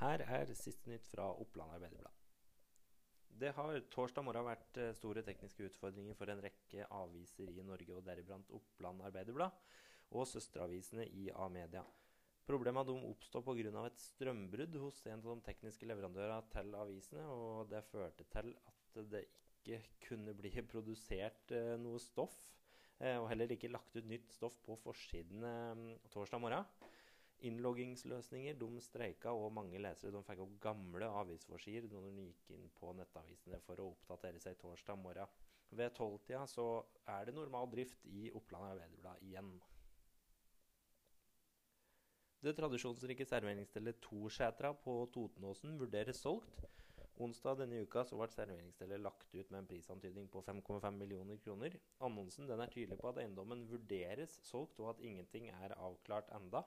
[0.00, 2.22] her er siste nytt fra Oppland Arbeiderblad.
[3.36, 7.92] Det har torsdag morgen vært eh, store tekniske utfordringer for en rekke aviser i Norge,
[7.92, 9.52] og deriblant Oppland Arbeiderblad
[10.16, 11.82] og søsteravisene i A-media.
[12.46, 13.82] Problemene oppstod pga.
[13.84, 19.00] et strømbrudd hos en av de tekniske leverandørene til avisene, og det førte til at
[19.10, 22.36] det ikke kunne bli produsert eh, noe stoff,
[23.00, 26.64] eh, og heller ikke lagt ut nytt stoff på forsidene torsdag morgen.
[27.44, 32.70] Innloggingsløsninger de streika, og mange lesere de fikk opp gamle avisforsider når de gikk inn
[32.78, 35.34] på nettavisene for å oppdatere seg torsdag morgen.
[35.76, 36.66] Ved tolvtida så
[37.10, 39.50] er det normal drift i Oppland Arbeiderblad igjen.
[42.46, 46.60] Det tradisjonsrike serveringsstedet Torsetra på Totenåsen vurderes solgt.
[47.16, 51.76] Onsdag denne uka så ble serveringsstedet lagt ut med en prisantydning på 5,5 millioner kroner.
[52.04, 56.60] Annonsen den er tydelig på at eiendommen vurderes solgt, og at ingenting er avklart enda.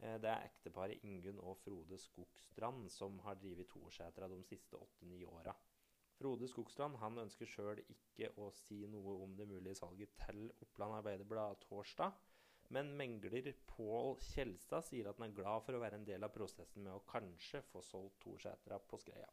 [0.00, 5.24] Eh, det er ekteparet Ingunn og Frode Skogstrand som har drevet Torsetra de siste åtte-ni
[5.28, 5.54] åra.
[6.20, 10.98] Frode Skogstrand han ønsker sjøl ikke å si noe om det mulige salget til Oppland
[10.98, 12.16] Arbeiderblad torsdag,
[12.76, 16.32] men mengler Pål Kjelstad sier at han er glad for å være en del av
[16.34, 19.28] prosessen med å kanskje få solgt Torsetra på Skreia.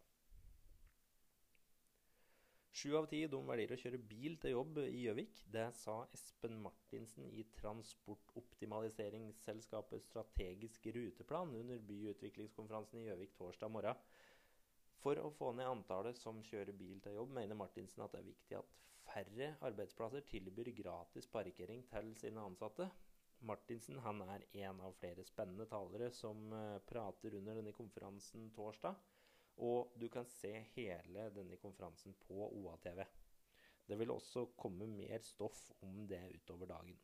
[2.78, 5.40] Sju av ti de velger å kjøre bil til jobb i Gjøvik.
[5.50, 13.98] Det sa Espen Martinsen i transportoptimaliseringsselskapet Strategisk ruteplan under byutviklingskonferansen i Gjøvik torsdag morgen.
[15.02, 18.30] For å få ned antallet som kjører bil til jobb, mener Martinsen at det er
[18.30, 18.70] viktig at
[19.08, 22.86] færre arbeidsplasser tilbyr gratis parkering til sine ansatte.
[23.50, 28.94] Martinsen er en av flere spennende talere som eh, prater under denne konferansen torsdag.
[29.66, 33.04] Og du kan se hele denne konferansen på OA-TV.
[33.88, 36.98] Det vil også komme mer stoff om det utover dagen.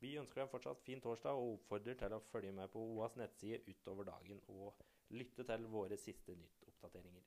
[0.00, 3.18] Vi ønsker deg en fortsatt fin torsdag og oppfordrer til å følge med på OAs
[3.20, 4.80] nettside utover dagen og
[5.12, 7.26] lytte til våre siste nytt-oppdateringer.